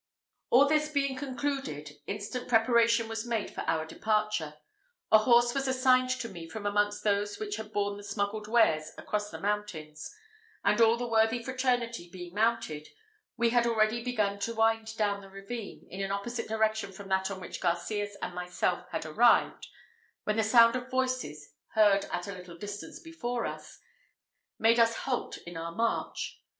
All 0.49 0.67
this 0.67 0.89
being 0.89 1.15
concluded, 1.15 1.97
instant 2.07 2.47
preparation 2.49 3.07
was 3.07 3.27
made 3.27 3.51
for 3.53 3.61
our 3.67 3.85
departure. 3.85 4.55
A 5.11 5.19
horse 5.19 5.53
was 5.53 5.67
assigned 5.67 6.09
to 6.21 6.27
me 6.27 6.49
from 6.49 6.65
amongst 6.65 7.03
those 7.03 7.37
which 7.37 7.57
had 7.57 7.71
borne 7.71 7.97
the 7.97 8.03
smuggled 8.03 8.47
wares 8.47 8.93
across 8.97 9.29
the 9.29 9.39
mountains; 9.39 10.11
and 10.63 10.81
all 10.81 10.97
the 10.97 11.05
worthy 11.05 11.43
fraternity 11.43 12.09
being 12.11 12.33
mounted, 12.33 12.87
we 13.37 13.51
had 13.51 13.67
already 13.67 14.03
begun 14.03 14.39
to 14.39 14.55
wind 14.55 14.97
down 14.97 15.21
the 15.21 15.29
ravine, 15.29 15.85
in 15.91 16.01
an 16.01 16.09
opposite 16.11 16.49
direction 16.49 16.91
from 16.91 17.07
that 17.09 17.29
on 17.29 17.39
which 17.39 17.61
Garcias 17.61 18.17
and 18.23 18.33
myself 18.33 18.89
had 18.89 19.05
arrived, 19.05 19.67
when 20.23 20.35
the 20.37 20.41
sound 20.43 20.75
of 20.75 20.89
voices, 20.89 21.53
heard 21.75 22.05
at 22.05 22.27
a 22.27 22.33
little 22.33 22.57
distance 22.57 22.99
before 22.99 23.45
us, 23.45 23.77
made 24.57 24.79
us 24.79 24.95
halt 25.05 25.37
in 25.45 25.55
our 25.55 25.71
march. 25.71 26.41